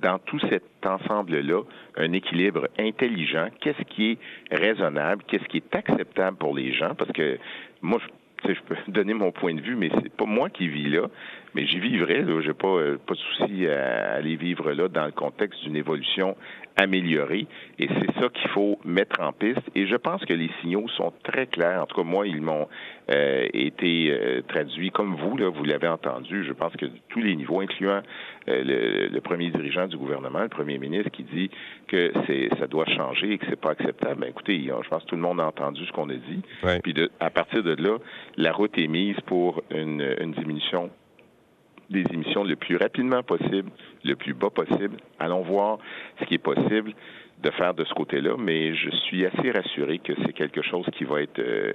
dans 0.00 0.18
tout 0.18 0.40
cet 0.48 0.64
ensemble-là 0.84 1.62
un 1.96 2.12
équilibre 2.12 2.68
intelligent. 2.78 3.48
Qu'est-ce 3.60 3.82
qui 3.84 4.12
est 4.12 4.18
raisonnable? 4.54 5.22
Qu'est-ce 5.26 5.44
qui 5.44 5.58
est 5.58 5.74
acceptable 5.74 6.36
pour 6.36 6.54
les 6.54 6.72
gens? 6.72 6.94
Parce 6.94 7.12
que 7.12 7.38
moi, 7.82 8.00
je, 8.44 8.52
je 8.54 8.60
peux 8.62 8.76
donner 8.88 9.14
mon 9.14 9.32
point 9.32 9.54
de 9.54 9.60
vue, 9.60 9.76
mais 9.76 9.90
c'est 10.02 10.12
pas 10.12 10.26
moi 10.26 10.50
qui 10.50 10.68
vis 10.68 10.88
là, 10.88 11.08
mais 11.54 11.66
j'y 11.66 11.78
vivrais. 11.78 12.24
Je 12.26 12.48
n'ai 12.48 12.54
pas, 12.54 12.68
euh, 12.68 12.98
pas 13.04 13.14
de 13.14 13.18
souci 13.18 13.66
à 13.66 14.14
aller 14.14 14.36
vivre 14.36 14.72
là 14.72 14.88
dans 14.88 15.06
le 15.06 15.12
contexte 15.12 15.62
d'une 15.62 15.76
évolution 15.76 16.36
améliorée. 16.76 17.46
Et 17.78 17.88
c'est 17.88 18.20
ça 18.20 18.28
qu'il 18.28 18.48
faut 18.50 18.78
mettre 18.84 19.20
en 19.20 19.32
piste. 19.32 19.62
Et 19.74 19.86
je 19.86 19.96
pense 19.96 20.24
que 20.24 20.32
les 20.32 20.50
signaux 20.60 20.88
sont 20.88 21.12
très 21.24 21.46
clairs. 21.46 21.82
En 21.82 21.86
tout 21.86 21.96
cas, 21.96 22.06
moi, 22.06 22.26
ils 22.26 22.40
m'ont 22.40 22.68
euh, 23.10 23.46
été 23.52 24.10
euh, 24.10 24.42
traduits 24.46 24.90
comme 24.90 25.16
vous, 25.16 25.36
là, 25.36 25.48
vous 25.48 25.64
l'avez 25.64 25.88
entendu. 25.88 26.44
Je 26.44 26.52
pense 26.52 26.74
que 26.76 26.86
tous 27.08 27.20
les 27.20 27.36
niveaux, 27.36 27.60
incluant 27.60 28.00
le, 28.46 29.18
premier 29.20 29.50
dirigeant 29.50 29.86
du 29.86 29.96
gouvernement, 29.96 30.40
le 30.40 30.48
premier 30.48 30.78
ministre, 30.78 31.10
qui 31.10 31.24
dit 31.24 31.50
que 31.86 32.12
c'est 32.26 32.48
ça 32.58 32.66
doit 32.66 32.86
changer 32.86 33.32
et 33.32 33.38
que 33.38 33.46
c'est 33.48 33.60
pas 33.60 33.70
acceptable. 33.70 34.20
Ben, 34.20 34.30
écoutez, 34.30 34.58
je 34.60 34.88
pense 34.88 35.04
que 35.04 35.08
tout 35.08 35.16
le 35.16 35.22
monde 35.22 35.40
a 35.40 35.46
entendu 35.46 35.84
ce 35.86 35.92
qu'on 35.92 36.08
a 36.08 36.14
dit. 36.14 36.42
Puis 36.82 36.94
de, 36.94 37.10
à 37.20 37.30
partir 37.30 37.62
de 37.62 37.74
là, 37.74 37.98
la 38.36 38.52
route 38.52 38.76
est 38.78 38.88
mise 38.88 39.20
pour 39.26 39.62
une, 39.70 40.16
une 40.20 40.32
diminution 40.32 40.90
des 41.90 42.04
émissions 42.12 42.44
le 42.44 42.56
plus 42.56 42.76
rapidement 42.76 43.22
possible, 43.22 43.70
le 44.04 44.14
plus 44.14 44.32
bas 44.32 44.50
possible. 44.50 44.96
Allons 45.18 45.42
voir 45.42 45.78
ce 46.20 46.24
qui 46.24 46.34
est 46.34 46.38
possible 46.38 46.94
de 47.42 47.50
faire 47.50 47.74
de 47.74 47.84
ce 47.84 47.94
côté-là, 47.94 48.36
mais 48.38 48.74
je 48.74 48.90
suis 48.90 49.24
assez 49.24 49.50
rassuré 49.50 49.98
que 49.98 50.12
c'est 50.24 50.32
quelque 50.32 50.62
chose 50.62 50.86
qui 50.96 51.04
va 51.04 51.22
être 51.22 51.38
euh, 51.38 51.72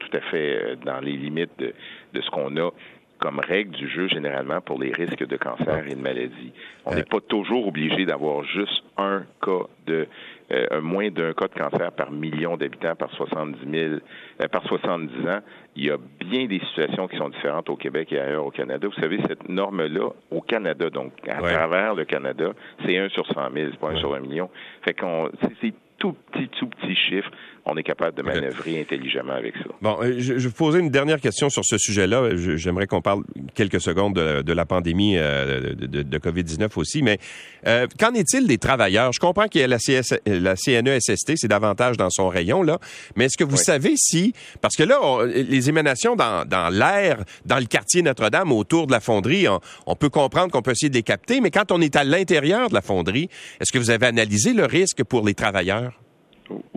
tout 0.00 0.16
à 0.16 0.20
fait 0.20 0.62
euh, 0.62 0.76
dans 0.84 1.00
les 1.00 1.12
limites 1.12 1.56
de, 1.58 1.72
de 2.12 2.20
ce 2.20 2.30
qu'on 2.30 2.56
a 2.56 2.70
comme 3.18 3.40
règle 3.40 3.70
du 3.72 3.88
jeu 3.88 4.08
généralement 4.08 4.60
pour 4.60 4.78
les 4.80 4.92
risques 4.92 5.26
de 5.26 5.36
cancer 5.36 5.86
et 5.86 5.94
de 5.94 6.00
maladie. 6.00 6.52
On 6.84 6.94
n'est 6.94 7.04
pas 7.04 7.20
toujours 7.20 7.68
obligé 7.68 8.04
d'avoir 8.04 8.44
juste 8.44 8.84
un 8.96 9.24
cas 9.42 9.66
de 9.86 10.06
euh, 10.52 10.80
moins 10.80 11.10
d'un 11.10 11.32
cas 11.32 11.48
de 11.48 11.54
cancer 11.54 11.90
par 11.92 12.12
million 12.12 12.56
d'habitants 12.56 12.94
par 12.94 13.10
70 13.12 13.58
000, 13.68 13.94
euh, 14.40 14.48
par 14.48 14.62
70 14.64 15.28
ans. 15.28 15.40
Il 15.74 15.86
y 15.86 15.90
a 15.90 15.96
bien 16.20 16.46
des 16.46 16.60
situations 16.60 17.08
qui 17.08 17.16
sont 17.16 17.28
différentes 17.30 17.68
au 17.68 17.76
Québec 17.76 18.12
et 18.12 18.20
ailleurs 18.20 18.46
au 18.46 18.50
Canada. 18.50 18.86
Vous 18.86 19.00
savez, 19.00 19.18
cette 19.26 19.48
norme-là, 19.48 20.10
au 20.30 20.40
Canada, 20.40 20.88
donc 20.90 21.12
à 21.28 21.38
travers 21.38 21.94
le 21.94 22.04
Canada, 22.04 22.52
c'est 22.84 22.96
un 22.96 23.08
sur 23.08 23.26
100 23.26 23.34
000, 23.54 23.68
c'est 23.72 23.80
pas 23.80 23.90
un 23.90 23.96
sur 23.96 24.14
un 24.14 24.20
million. 24.20 24.48
Fait 24.82 24.94
qu'on, 24.94 25.30
c'est 25.60 25.74
tout 25.98 26.14
petit, 26.32 26.48
tout 26.48 26.68
petit 26.68 26.94
chiffre. 26.94 27.30
On 27.66 27.76
est 27.76 27.82
capable 27.82 28.16
de 28.16 28.22
manœuvrer 28.22 28.80
intelligemment 28.80 29.32
avec 29.32 29.54
ça. 29.56 29.64
Bon, 29.82 29.98
euh, 30.00 30.14
je, 30.18 30.22
je 30.22 30.32
vais 30.34 30.48
vous 30.48 30.52
poser 30.52 30.78
une 30.78 30.90
dernière 30.90 31.20
question 31.20 31.50
sur 31.50 31.64
ce 31.64 31.76
sujet-là. 31.76 32.30
J'aimerais 32.56 32.86
qu'on 32.86 33.02
parle 33.02 33.24
quelques 33.54 33.80
secondes 33.80 34.14
de, 34.14 34.52
la 34.52 34.64
pandémie 34.64 35.16
euh, 35.18 35.74
de, 35.74 36.18
COVID-19 36.18 36.68
aussi, 36.76 37.02
mais 37.02 37.18
euh, 37.66 37.86
qu'en 37.98 38.14
est-il 38.14 38.46
des 38.46 38.58
travailleurs? 38.58 39.12
Je 39.12 39.18
comprends 39.18 39.48
qu'il 39.48 39.60
y 39.60 39.64
a 39.64 39.66
la, 39.66 39.78
CS, 39.78 40.14
la 40.26 40.54
CNESST, 40.54 41.32
c'est 41.36 41.48
davantage 41.48 41.96
dans 41.96 42.08
son 42.08 42.28
rayon, 42.28 42.62
là, 42.62 42.78
mais 43.16 43.24
est-ce 43.26 43.36
que 43.36 43.44
vous 43.44 43.56
savez 43.56 43.94
si, 43.96 44.32
parce 44.60 44.76
que 44.76 44.84
là, 44.84 44.98
les 45.26 45.68
émanations 45.68 46.14
dans, 46.14 46.46
dans 46.46 46.68
l'air, 46.70 47.24
dans 47.44 47.58
le 47.58 47.66
quartier 47.66 48.02
Notre-Dame, 48.02 48.52
autour 48.52 48.86
de 48.86 48.92
la 48.92 49.00
fonderie, 49.00 49.48
on, 49.48 49.60
on 49.86 49.96
peut 49.96 50.10
comprendre 50.10 50.52
qu'on 50.52 50.62
peut 50.62 50.70
essayer 50.70 50.88
de 50.90 50.94
les 50.94 51.02
capter, 51.02 51.40
mais 51.40 51.50
quand 51.50 51.72
on 51.72 51.80
est 51.80 51.96
à 51.96 52.04
l'intérieur 52.04 52.68
de 52.68 52.74
la 52.74 52.82
fonderie, 52.82 53.28
est-ce 53.60 53.72
que 53.72 53.78
vous 53.78 53.90
avez 53.90 54.06
analysé 54.06 54.52
le 54.52 54.64
risque 54.64 55.02
pour 55.02 55.26
les 55.26 55.34
travailleurs? 55.34 55.92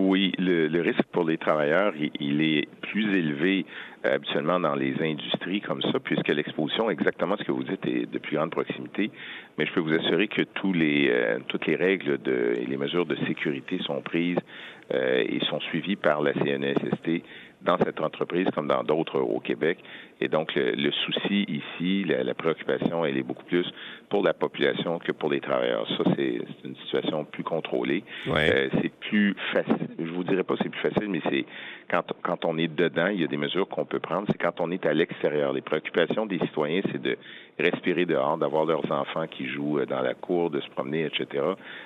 Oui, 0.09 0.31
le, 0.39 0.81
risque 0.81 1.03
pour 1.11 1.23
les 1.23 1.37
travailleurs, 1.37 1.93
il, 2.19 2.41
est 2.41 2.67
plus 2.81 3.15
élevé 3.15 3.67
euh, 4.07 4.15
habituellement 4.15 4.59
dans 4.59 4.73
les 4.73 4.95
industries 5.03 5.61
comme 5.61 5.83
ça, 5.83 5.99
puisque 6.03 6.29
l'exposition, 6.29 6.89
exactement 6.89 7.37
ce 7.37 7.43
que 7.43 7.51
vous 7.51 7.63
dites, 7.63 7.85
est 7.85 8.11
de 8.11 8.17
plus 8.17 8.35
grande 8.35 8.49
proximité. 8.49 9.11
Mais 9.59 9.67
je 9.67 9.71
peux 9.71 9.81
vous 9.81 9.93
assurer 9.93 10.27
que 10.27 10.41
tous 10.41 10.73
les, 10.73 11.11
euh, 11.11 11.37
toutes 11.47 11.67
les 11.67 11.75
règles 11.75 12.19
de, 12.23 12.55
et 12.59 12.65
les 12.65 12.77
mesures 12.77 13.05
de 13.05 13.17
sécurité 13.27 13.77
sont 13.83 14.01
prises 14.01 14.39
euh, 14.95 15.23
et 15.29 15.39
sont 15.45 15.59
suivies 15.59 15.95
par 15.95 16.23
la 16.23 16.33
CNSST 16.33 17.21
dans 17.61 17.77
cette 17.77 17.99
entreprise 17.99 18.47
comme 18.55 18.67
dans 18.67 18.83
d'autres 18.83 19.19
au 19.19 19.39
Québec. 19.39 19.79
Et 20.21 20.27
donc, 20.27 20.53
le, 20.55 20.91
souci 20.91 21.45
ici, 21.47 22.03
la, 22.05 22.33
préoccupation, 22.33 23.05
elle 23.05 23.17
est 23.17 23.23
beaucoup 23.23 23.43
plus 23.43 23.65
pour 24.09 24.23
la 24.23 24.33
population 24.33 24.99
que 24.99 25.11
pour 25.11 25.29
les 25.29 25.39
travailleurs. 25.39 25.87
Ça, 25.97 26.03
c'est 26.15 26.39
une 26.63 26.75
situation 26.83 27.25
plus 27.25 27.43
contrôlée. 27.43 28.03
Euh, 28.27 28.69
c'est 28.81 28.91
plus 28.99 29.35
facile. 29.53 29.87
Je 29.97 30.11
vous 30.11 30.23
dirais 30.23 30.43
pas 30.43 30.55
c'est 30.61 30.69
plus 30.69 30.81
facile, 30.81 31.09
mais 31.09 31.21
c'est 31.29 31.45
quand, 31.89 32.03
quand 32.23 32.45
on 32.45 32.57
est 32.57 32.67
dedans, 32.67 33.07
il 33.07 33.21
y 33.21 33.23
a 33.23 33.27
des 33.27 33.37
mesures 33.37 33.67
qu'on 33.67 33.85
peut 33.85 33.99
prendre. 33.99 34.27
C'est 34.31 34.37
quand 34.37 34.59
on 34.59 34.71
est 34.71 34.85
à 34.85 34.93
l'extérieur. 34.93 35.53
Les 35.53 35.61
préoccupations 35.61 36.25
des 36.25 36.39
citoyens, 36.39 36.81
c'est 36.91 37.01
de 37.01 37.17
respirer 37.57 38.05
dehors, 38.05 38.37
d'avoir 38.37 38.65
leurs 38.65 38.89
enfants 38.91 39.27
qui 39.27 39.47
jouent 39.47 39.85
dans 39.85 40.01
la 40.01 40.13
cour, 40.13 40.49
de 40.49 40.59
se 40.61 40.69
promener, 40.69 41.05
etc. 41.05 41.43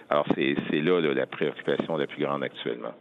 Alors, 0.09 0.25
c'est 0.35 0.81
là 0.81 0.99
la 1.01 1.25
préoccupation 1.25 1.97
la 1.97 2.07
plus 2.07 2.23
grande 2.23 2.43
actuellement. 2.43 2.93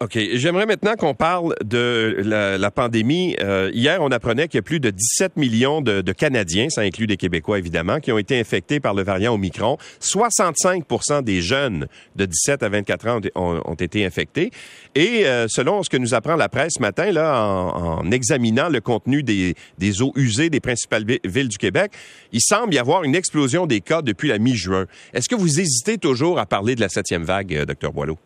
OK. 0.00 0.18
J'aimerais 0.34 0.66
maintenant 0.66 0.96
qu'on 0.96 1.14
parle 1.14 1.54
de 1.64 2.16
la, 2.24 2.70
pandémie. 2.72 3.36
Euh, 3.40 3.70
hier, 3.72 4.02
on 4.02 4.08
apprenait 4.08 4.48
qu'il 4.48 4.58
y 4.58 4.60
a 4.60 4.62
plus 4.62 4.80
de 4.80 4.90
17 4.90 5.36
millions 5.36 5.80
de, 5.80 6.02
Canadiens, 6.12 6.68
ça 6.68 6.80
inclut 6.80 7.06
des 7.06 7.16
Québécois 7.16 7.58
évidemment, 7.58 8.00
qui 8.00 8.10
ont 8.10 8.18
été 8.18 8.38
infectés 8.38 8.80
par 8.80 8.94
le 8.94 9.04
variant 9.04 9.34
Omicron. 9.34 9.78
65% 10.00 11.22
des 11.22 11.40
jeunes 11.40 11.86
de 12.16 12.26
17 12.26 12.64
à 12.64 12.68
24 12.68 13.08
ans 13.08 13.20
ont, 13.36 13.74
été 13.74 14.04
infectés. 14.04 14.50
Et 14.96 15.26
euh, 15.26 15.46
selon 15.48 15.82
ce 15.82 15.90
que 15.90 15.96
nous 15.96 16.12
apprend 16.12 16.34
la 16.34 16.48
presse 16.48 16.74
ce 16.76 16.82
matin, 16.82 17.12
là, 17.12 17.40
en, 17.42 18.10
examinant 18.10 18.68
le 18.68 18.80
contenu 18.80 19.22
des, 19.22 19.54
eaux 20.02 20.12
usées 20.16 20.50
des 20.50 20.60
principales 20.60 21.04
villes 21.24 21.48
du 21.48 21.58
Québec, 21.58 21.92
il 22.32 22.40
semble 22.40 22.74
y 22.74 22.78
avoir 22.78 23.04
une 23.04 23.14
explosion 23.14 23.66
des 23.66 23.80
cas 23.80 24.02
depuis 24.02 24.28
la 24.28 24.38
mi-juin. 24.38 24.86
Est-ce 25.12 25.28
que 25.28 25.36
vous 25.36 25.60
hésitez 25.60 25.98
toujours 25.98 26.40
à 26.40 26.46
parler 26.46 26.74
de 26.74 26.80
la 26.80 26.88
septième 26.88 27.22
vague, 27.22 27.54
euh, 27.54 27.64
docteur 27.64 27.92
Boileau? 27.92 28.18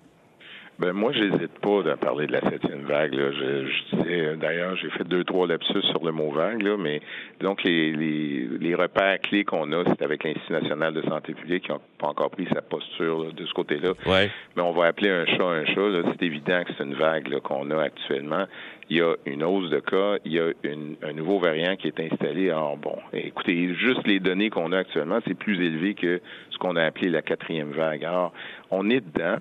Ben 0.79 0.93
moi, 0.93 1.11
j'hésite 1.13 1.59
pas 1.61 1.83
de 1.83 1.95
parler 1.95 2.29
de 2.29 2.33
la 2.33 2.41
septième 2.41 2.83
vague. 2.83 3.13
Là. 3.13 3.33
Je, 3.33 3.67
je 3.67 4.35
d'ailleurs, 4.37 4.77
j'ai 4.77 4.91
fait 4.91 5.03
deux 5.03 5.25
trois 5.25 5.49
lapsus 5.49 5.83
sur 5.83 6.05
le 6.05 6.13
mot 6.13 6.31
vague, 6.31 6.63
là, 6.63 6.77
mais 6.79 7.01
donc 7.41 7.65
les, 7.65 7.91
les, 7.93 8.49
les 8.61 8.75
repères 8.77 9.21
clés 9.21 9.45
qu'on 9.45 9.73
a, 9.73 9.85
c'est 9.87 10.03
avec 10.03 10.23
l'Institut 10.23 10.53
national 10.53 10.95
de 10.95 11.03
santé 11.03 11.35
publique 11.35 11.65
qui 11.65 11.73
n'a 11.73 11.79
pas 11.99 12.07
encore 12.07 12.31
pris 12.31 12.47
sa 12.55 12.63
posture 12.63 13.33
de 13.33 13.45
ce 13.45 13.53
côté-là. 13.55 13.95
Ouais. 14.07 14.31
Mais 14.55 14.63
on 14.63 14.71
va 14.71 14.87
appeler 14.87 15.11
un 15.11 15.27
chat 15.27 15.43
un 15.43 15.65
chat. 15.65 16.03
C'est 16.13 16.23
évident 16.25 16.63
que 16.63 16.71
c'est 16.79 16.85
une 16.85 16.95
vague 16.95 17.41
qu'on 17.41 17.71
a 17.73 17.83
actuellement. 17.83 18.45
Il 18.89 18.99
y 18.99 19.01
a 19.03 19.15
une 19.27 19.43
hausse 19.43 19.71
de 19.71 19.81
cas, 19.81 20.19
il 20.25 20.33
y 20.33 20.39
a 20.39 20.53
une, 20.63 20.95
un 21.03 21.13
nouveau 21.13 21.41
variant 21.41 21.75
qui 21.75 21.89
est 21.89 22.01
installé. 22.01 22.51
Alors 22.51 22.77
bon, 22.77 22.97
écoutez, 23.13 23.75
juste 23.75 24.07
les 24.07 24.21
données 24.21 24.49
qu'on 24.49 24.71
a 24.71 24.79
actuellement, 24.79 25.19
c'est 25.27 25.35
plus 25.35 25.61
élevé 25.61 25.95
que 25.95 26.21
ce 26.51 26.59
qu'on 26.59 26.77
a 26.77 26.85
appelé 26.85 27.11
la 27.11 27.21
quatrième 27.23 27.73
vague. 27.73 28.05
Alors, 28.05 28.33
on 28.71 28.89
est 28.89 29.01
dedans. 29.01 29.39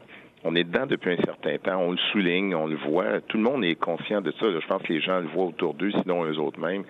On 0.49 0.55
est 0.55 0.63
dedans 0.63 0.85
depuis 0.85 1.11
un 1.11 1.17
certain 1.25 1.57
temps. 1.57 1.81
On 1.81 1.91
le 1.91 1.97
souligne, 2.13 2.55
on 2.55 2.67
le 2.67 2.77
voit. 2.77 3.19
Tout 3.27 3.35
le 3.35 3.43
monde 3.43 3.65
est 3.65 3.75
conscient 3.75 4.21
de 4.21 4.31
ça. 4.39 4.45
Je 4.49 4.65
pense 4.65 4.81
que 4.81 4.93
les 4.93 5.01
gens 5.01 5.19
le 5.19 5.27
voient 5.27 5.47
autour 5.47 5.73
d'eux, 5.73 5.91
sinon 5.91 6.23
eux 6.23 6.39
autres 6.39 6.57
mêmes. 6.57 6.85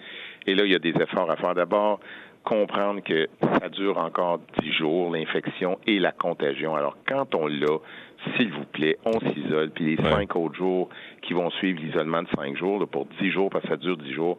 Et 0.45 0.53
là, 0.53 0.63
il 0.63 0.71
y 0.71 0.75
a 0.75 0.79
des 0.79 0.93
efforts 1.01 1.31
à 1.31 1.37
faire. 1.37 1.55
D'abord, 1.55 1.99
comprendre 2.43 3.01
que 3.01 3.27
ça 3.59 3.67
dure 3.69 3.97
encore 3.97 4.39
dix 4.61 4.71
jours, 4.73 5.11
l'infection 5.11 5.79
et 5.87 5.97
la 5.97 6.11
contagion. 6.11 6.75
Alors, 6.75 6.97
quand 7.07 7.33
on 7.33 7.47
l'a, 7.47 7.79
s'il 8.35 8.51
vous 8.53 8.65
plaît, 8.65 8.99
on 9.05 9.19
s'isole. 9.31 9.71
Puis 9.71 9.95
les 9.95 10.03
cinq 10.03 10.35
autres 10.35 10.55
jours 10.55 10.89
qui 11.23 11.33
vont 11.33 11.49
suivre 11.49 11.81
l'isolement 11.81 12.21
de 12.21 12.29
cinq 12.35 12.55
jours, 12.57 12.87
pour 12.87 13.07
dix 13.19 13.31
jours, 13.31 13.49
parce 13.49 13.63
que 13.63 13.69
ça 13.69 13.77
dure 13.77 13.97
dix 13.97 14.13
jours, 14.13 14.37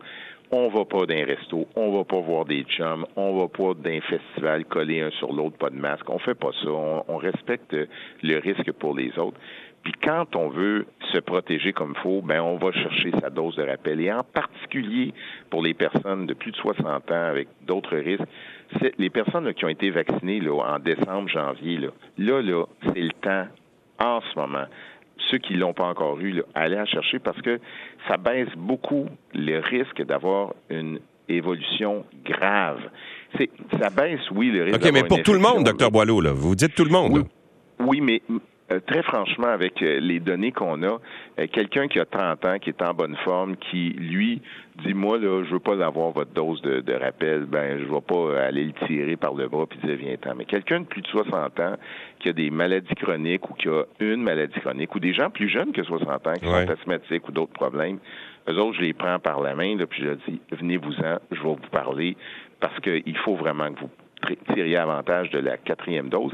on 0.50 0.68
va 0.68 0.84
pas 0.84 1.06
d'un 1.06 1.24
resto, 1.24 1.66
on 1.76 1.96
va 1.96 2.04
pas 2.04 2.20
voir 2.20 2.44
des 2.44 2.62
chums, 2.64 3.06
on 3.16 3.38
va 3.38 3.48
pas 3.48 3.74
d'un 3.74 4.00
festival 4.00 4.64
coller 4.64 5.00
un 5.02 5.10
sur 5.12 5.32
l'autre, 5.32 5.56
pas 5.58 5.70
de 5.70 5.76
masque. 5.76 6.08
On 6.08 6.18
fait 6.18 6.34
pas 6.34 6.52
ça. 6.62 6.70
On, 6.70 7.16
respecte 7.18 7.76
le 8.22 8.38
risque 8.38 8.72
pour 8.72 8.96
les 8.96 9.18
autres. 9.18 9.36
Puis 9.82 9.92
quand 10.02 10.36
on 10.36 10.48
veut 10.48 10.86
se 11.12 11.18
protéger 11.18 11.72
comme 11.72 11.94
il 11.96 12.02
faut, 12.02 12.22
ben 12.22 12.40
on 12.40 12.56
va 12.56 12.72
chercher 12.72 13.10
sa 13.20 13.28
dose 13.28 13.56
de 13.56 13.64
rappel. 13.64 14.00
Et 14.00 14.12
en 14.12 14.22
particulier 14.22 15.12
pour 15.50 15.62
les 15.62 15.74
personnes 15.74 16.26
de 16.26 16.34
plus 16.34 16.52
de 16.52 16.56
60 16.56 17.10
ans 17.10 17.24
avec 17.24 17.48
d'autres 17.62 17.96
risques, 17.96 18.22
les 18.98 19.10
personnes 19.10 19.52
qui 19.54 19.64
ont 19.64 19.68
été 19.68 19.90
vaccinées 19.90 20.40
là, 20.40 20.52
en 20.52 20.78
décembre, 20.78 21.28
janvier, 21.28 21.78
là, 21.78 21.88
là, 22.18 22.42
là 22.42 22.64
c'est 22.86 23.00
le 23.00 23.12
temps 23.12 23.46
en 24.00 24.20
ce 24.20 24.38
moment 24.38 24.66
ceux 25.30 25.38
qui 25.38 25.54
l'ont 25.54 25.74
pas 25.74 25.86
encore 25.86 26.18
eu, 26.20 26.32
là, 26.32 26.42
allez 26.54 26.78
en 26.78 26.86
chercher 26.86 27.18
parce 27.18 27.40
que 27.42 27.60
ça 28.08 28.16
baisse 28.16 28.48
beaucoup 28.56 29.06
le 29.34 29.58
risque 29.58 30.02
d'avoir 30.02 30.54
une 30.70 31.00
évolution 31.28 32.04
grave. 32.24 32.80
Ça 33.36 33.90
baisse, 33.90 34.20
oui, 34.30 34.50
le 34.50 34.64
risque. 34.64 34.84
OK, 34.84 34.92
mais 34.92 35.04
pour 35.04 35.22
tout 35.22 35.32
le 35.34 35.38
monde, 35.40 35.64
docteur 35.64 35.90
Boileau, 35.90 36.20
là, 36.20 36.32
vous 36.32 36.54
dites 36.54 36.74
tout 36.74 36.84
le 36.84 36.90
monde. 36.90 37.24
oui 37.80 38.00
mais 38.00 38.22
euh, 38.70 38.80
très 38.86 39.02
franchement, 39.02 39.46
avec 39.46 39.80
euh, 39.82 39.98
les 39.98 40.20
données 40.20 40.52
qu'on 40.52 40.82
a, 40.82 40.98
euh, 41.38 41.46
quelqu'un 41.50 41.88
qui 41.88 41.98
a 41.98 42.04
30 42.04 42.44
ans, 42.44 42.58
qui 42.58 42.68
est 42.68 42.82
en 42.82 42.92
bonne 42.92 43.16
forme, 43.24 43.56
qui, 43.56 43.90
lui, 43.90 44.42
dit, 44.84 44.92
moi, 44.92 45.18
là, 45.18 45.42
je 45.44 45.52
veux 45.52 45.58
pas 45.58 45.82
avoir 45.82 46.10
votre 46.10 46.32
dose 46.32 46.60
de, 46.60 46.92
rappel, 46.92 47.46
ben, 47.46 47.78
je 47.78 47.84
vais 47.84 48.00
pas 48.02 48.42
aller 48.42 48.64
le 48.64 48.72
tirer 48.86 49.16
par 49.16 49.32
le 49.32 49.48
bras 49.48 49.66
puis 49.66 49.78
dire, 49.78 49.96
viens-t'en. 49.96 50.34
Mais 50.34 50.44
quelqu'un 50.44 50.80
de 50.80 50.84
plus 50.84 51.00
de 51.00 51.06
60 51.06 51.60
ans, 51.60 51.76
qui 52.18 52.28
a 52.28 52.32
des 52.34 52.50
maladies 52.50 52.94
chroniques 52.94 53.48
ou 53.48 53.54
qui 53.54 53.68
a 53.68 53.84
une 54.00 54.22
maladie 54.22 54.60
chronique, 54.60 54.94
ou 54.94 55.00
des 55.00 55.14
gens 55.14 55.30
plus 55.30 55.48
jeunes 55.48 55.72
que 55.72 55.82
60 55.82 56.26
ans, 56.26 56.32
qui 56.34 56.46
sont 56.46 56.70
asthmatiques 56.70 57.26
ou 57.26 57.32
d'autres 57.32 57.54
problèmes, 57.54 57.98
eux 58.50 58.58
autres, 58.58 58.76
je 58.76 58.82
les 58.82 58.92
prends 58.92 59.18
par 59.18 59.40
la 59.40 59.54
main, 59.54 59.76
là, 59.76 59.86
puis 59.86 60.02
je 60.02 60.10
dis, 60.30 60.40
venez-vous-en, 60.52 61.18
je 61.30 61.36
vais 61.42 61.48
vous 61.48 61.70
parler, 61.70 62.16
parce 62.60 62.78
qu'il 62.80 63.16
faut 63.24 63.34
vraiment 63.34 63.72
que 63.72 63.80
vous 63.80 63.90
tiriez 64.52 64.76
avantage 64.76 65.30
de 65.30 65.38
la 65.38 65.56
quatrième 65.56 66.10
dose. 66.10 66.32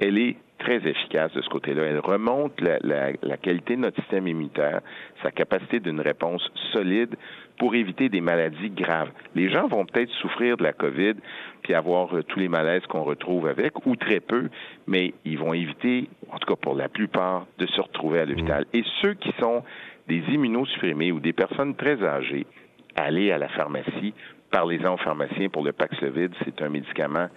Elle 0.00 0.18
est 0.18 0.36
très 0.58 0.76
efficace 0.76 1.32
de 1.32 1.42
ce 1.42 1.48
côté-là. 1.48 1.84
Elle 1.84 2.00
remonte 2.00 2.60
la, 2.60 2.78
la, 3.22 3.36
qualité 3.36 3.76
de 3.76 3.82
notre 3.82 4.00
système 4.00 4.26
immunitaire, 4.26 4.80
sa 5.22 5.30
capacité 5.30 5.80
d'une 5.80 6.00
réponse 6.00 6.42
solide 6.72 7.14
pour 7.58 7.74
éviter 7.74 8.08
des 8.08 8.20
maladies 8.20 8.70
graves. 8.70 9.10
Les 9.34 9.50
gens 9.50 9.68
vont 9.68 9.84
peut-être 9.84 10.10
souffrir 10.20 10.56
de 10.56 10.62
la 10.62 10.72
COVID 10.72 11.14
puis 11.62 11.74
avoir 11.74 12.14
euh, 12.16 12.22
tous 12.22 12.38
les 12.38 12.48
malaises 12.48 12.84
qu'on 12.86 13.02
retrouve 13.02 13.46
avec, 13.46 13.86
ou 13.86 13.96
très 13.96 14.20
peu, 14.20 14.48
mais 14.86 15.14
ils 15.24 15.38
vont 15.38 15.52
éviter, 15.52 16.08
en 16.30 16.38
tout 16.38 16.46
cas 16.46 16.60
pour 16.60 16.74
la 16.74 16.88
plupart, 16.88 17.46
de 17.58 17.66
se 17.66 17.80
retrouver 17.80 18.20
à 18.20 18.24
l'hôpital. 18.24 18.64
Mm. 18.72 18.78
Et 18.78 18.84
ceux 19.02 19.14
qui 19.14 19.32
sont 19.40 19.62
des 20.08 20.22
immunosupprimés 20.28 21.12
ou 21.12 21.20
des 21.20 21.32
personnes 21.32 21.74
très 21.74 22.02
âgées, 22.04 22.46
allez 22.94 23.32
à 23.32 23.38
la 23.38 23.48
pharmacie, 23.48 24.14
parlez-en 24.50 24.94
au 24.94 24.98
pharmacien 24.98 25.48
pour 25.48 25.64
le 25.64 25.72
Paxlovid, 25.72 26.32
c'est 26.44 26.62
un 26.62 26.68
médicament 26.68 27.28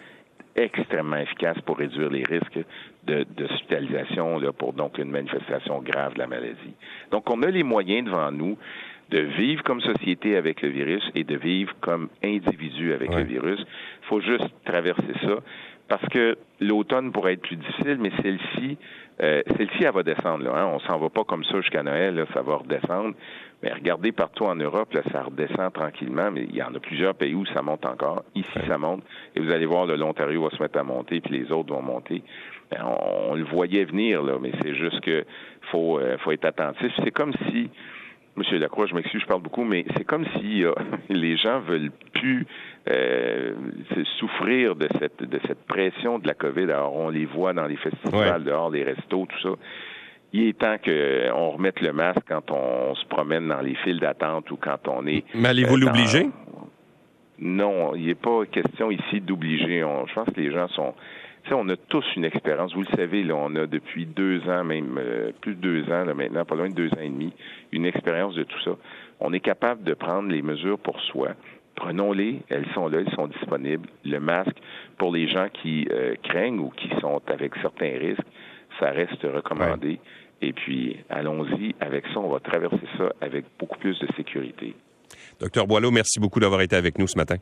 extrêmement 0.64 1.18
efficace 1.18 1.60
pour 1.66 1.78
réduire 1.78 2.10
les 2.10 2.24
risques 2.24 2.60
d'hospitalisation 3.06 4.40
de, 4.40 4.52
pour 4.52 4.74
donc 4.74 4.98
une 4.98 5.12
manifestation 5.12 5.82
grave 5.82 6.14
de 6.14 6.20
la 6.20 6.28
maladie. 6.28 6.74
Donc, 7.12 7.30
on 7.30 7.42
a 7.44 7.48
les 7.48 7.64
moyens 7.64 8.06
devant 8.06 8.32
nous 8.32 8.58
de 9.10 9.20
vivre 9.20 9.64
comme 9.64 9.82
société 9.82 10.36
avec 10.36 10.62
le 10.62 10.70
virus 10.70 11.04
et 11.16 11.24
de 11.24 11.36
vivre 11.36 11.74
comme 11.82 12.10
individu 12.24 12.94
avec 12.94 13.14
le 13.14 13.24
virus. 13.24 13.60
Il 13.60 14.08
faut 14.08 14.22
juste 14.22 14.46
traverser 14.66 15.14
ça 15.22 15.38
parce 15.90 16.08
que 16.10 16.38
l'automne 16.60 17.12
pourrait 17.12 17.34
être 17.34 17.42
plus 17.42 17.56
difficile, 17.56 17.98
mais 18.00 18.12
celle-ci, 18.22 18.78
euh, 19.22 19.42
celle-ci, 19.58 19.84
elle 19.84 19.92
va 19.92 20.04
descendre. 20.04 20.46
Là, 20.46 20.52
hein? 20.56 20.68
On 20.68 20.80
s'en 20.80 20.98
va 20.98 21.10
pas 21.10 21.24
comme 21.24 21.44
ça 21.44 21.60
jusqu'à 21.60 21.84
Noël, 21.84 22.16
là, 22.16 22.26
ça 22.34 22.42
va 22.42 22.58
redescendre. 22.58 23.16
Mais 23.62 23.74
regardez 23.74 24.12
partout 24.14 24.46
en 24.46 24.56
Europe, 24.56 24.94
là, 24.94 25.02
ça 25.12 25.24
redescend 25.24 25.74
tranquillement, 25.74 26.32
mais 26.32 26.46
il 26.50 26.56
y 26.56 26.64
en 26.64 26.74
a 26.74 26.80
plusieurs 26.80 27.16
pays 27.16 27.36
où 27.36 27.46
ça 27.48 27.62
monte 27.62 27.86
encore. 27.86 28.24
Ici, 28.36 28.60
ça 28.68 28.78
monte. 28.78 29.04
Et 29.36 29.42
vous 29.42 29.52
allez 29.52 29.66
voir, 29.66 29.86
l'Ontario 29.88 30.44
va 30.44 30.56
se 30.56 30.62
mettre 30.62 30.80
à 30.80 30.84
monter, 30.84 31.20
puis 31.20 31.38
les 31.40 31.52
autres 31.52 31.74
vont 31.74 31.82
monter. 31.82 32.24
Ben, 32.72 32.86
on, 32.86 33.36
le 33.36 33.44
voyait 33.44 33.84
venir, 33.84 34.22
là, 34.24 34.38
mais 34.40 34.52
c'est 34.62 34.76
juste 34.76 35.02
que 35.02 35.26
faut, 35.72 36.00
euh, 36.00 36.18
faut 36.20 36.32
être 36.32 36.46
attentif. 36.46 36.94
C'est 37.04 37.12
comme 37.12 37.34
si 37.50 37.70
Monsieur 38.40 38.58
Lacroix, 38.58 38.86
je 38.86 38.96
m'excuse, 38.96 39.20
je 39.22 39.28
parle 39.28 39.42
beaucoup, 39.42 39.66
mais 39.66 39.84
c'est 39.98 40.06
comme 40.06 40.26
si 40.40 40.64
euh, 40.64 40.72
les 41.10 41.36
gens 41.36 41.60
veulent 41.60 41.92
plus 42.14 42.48
euh, 42.90 43.52
souffrir 44.18 44.78
de 44.78 44.88
cette 44.98 45.22
de 45.22 45.42
cette 45.46 45.66
pression 45.68 46.20
de 46.20 46.26
la 46.26 46.36
COVID. 46.36 46.64
Alors 46.64 46.96
on 46.96 47.10
les 47.10 47.26
voit 47.26 47.52
dans 47.52 47.66
les 47.66 47.76
festivals, 47.76 48.46
dehors, 48.46 48.70
les 48.70 48.86
restos, 48.86 49.26
tout 49.26 49.42
ça. 49.42 49.50
il 50.32 50.48
est 50.48 50.58
temps 50.58 50.78
qu'on 50.78 51.50
remette 51.50 51.82
le 51.82 51.92
masque 51.92 52.22
quand 52.30 52.50
on 52.52 52.96
se 52.96 53.06
promène 53.08 53.50
dans 53.50 53.60
les 53.60 53.76
files 53.76 54.00
d'attente 54.00 54.50
ou 54.52 54.56
quand 54.56 54.88
on 54.88 55.06
est. 55.06 55.26
Mais 55.36 55.50
allez-vous 55.50 55.76
l'obliger? 55.76 56.30
Non, 57.40 57.94
il 57.94 58.06
n'est 58.06 58.16
pas 58.16 58.46
question 58.50 58.90
ici 58.90 59.20
d'obliger. 59.20 59.84
Je 60.08 60.14
pense 60.14 60.34
que 60.34 60.40
les 60.40 60.54
gens 60.54 60.70
sont. 60.70 60.94
Sais, 61.50 61.56
on 61.56 61.68
a 61.70 61.76
tous 61.76 62.06
une 62.16 62.26
expérience. 62.26 62.76
Vous 62.76 62.84
le 62.84 62.96
savez, 62.96 63.24
là, 63.24 63.34
on 63.36 63.56
a 63.56 63.66
depuis 63.66 64.06
deux 64.06 64.48
ans, 64.48 64.64
même 64.64 65.00
euh, 65.00 65.32
plus 65.42 65.56
de 65.56 65.62
deux 65.62 65.84
ans 65.92 66.06
là, 66.06 66.14
maintenant, 66.14 66.46
pas 66.46 66.54
loin 66.56 66.70
de 66.70 66.76
deux 66.76 66.90
ans 66.90 67.02
et 67.02 67.10
demi, 67.10 67.34
une 67.72 67.86
expérience 67.86 68.36
de 68.36 68.44
tout 68.44 68.60
ça. 68.64 68.78
On 69.20 69.34
est 69.34 69.40
capable 69.40 69.84
de 69.84 69.96
prendre 69.96 70.30
les 70.30 70.44
mesures 70.44 70.78
pour 70.78 71.02
soi. 71.02 71.30
Prenons-les, 71.74 72.42
elles 72.50 72.68
sont 72.76 72.88
là, 72.88 73.00
elles 73.00 73.12
sont 73.16 73.26
disponibles. 73.26 73.90
Le 74.06 74.20
masque, 74.20 74.58
pour 75.00 75.12
les 75.12 75.28
gens 75.28 75.48
qui 75.52 75.88
euh, 75.90 76.14
craignent 76.22 76.60
ou 76.60 76.70
qui 76.70 76.90
sont 77.02 77.20
avec 77.26 77.56
certains 77.64 77.98
risques, 77.98 78.28
ça 78.80 78.92
reste 78.92 79.24
recommandé. 79.24 80.00
Et 80.44 80.54
puis, 80.54 80.98
allons-y. 81.10 81.74
Avec 81.80 82.06
ça, 82.14 82.20
on 82.20 82.30
va 82.30 82.40
traverser 82.40 82.88
ça 82.98 83.12
avec 83.22 83.46
beaucoup 83.58 83.80
plus 83.80 83.98
de 83.98 84.08
sécurité. 84.16 84.76
Docteur 85.40 85.66
Boileau, 85.66 85.90
merci 85.90 86.20
beaucoup 86.20 86.40
d'avoir 86.40 86.62
été 86.62 86.76
avec 86.76 87.00
nous 87.00 87.08
ce 87.08 87.18
matin. 87.18 87.38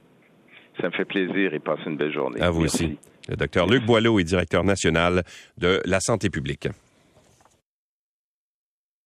Ça 0.80 0.88
me 0.88 0.92
fait 0.92 1.06
plaisir 1.06 1.54
et 1.54 1.60
passez 1.60 1.84
une 1.88 1.98
belle 1.98 2.14
journée. 2.14 2.42
À 2.42 2.50
vous 2.50 2.64
aussi. 2.64 2.98
Le 3.30 3.36
docteur 3.36 3.68
Luc 3.68 3.86
Boileau 3.86 4.20
est 4.20 4.24
directeur 4.24 4.64
national 4.64 5.24
de 5.58 5.82
la 5.86 6.00
santé 6.00 6.30
publique. 6.30 6.70